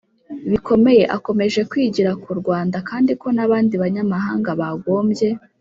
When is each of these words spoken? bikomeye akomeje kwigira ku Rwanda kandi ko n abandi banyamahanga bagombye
bikomeye 0.51 1.03
akomeje 1.17 1.59
kwigira 1.71 2.11
ku 2.23 2.29
Rwanda 2.39 2.77
kandi 2.89 3.11
ko 3.21 3.27
n 3.35 3.39
abandi 3.45 3.73
banyamahanga 3.83 4.49
bagombye 4.61 5.29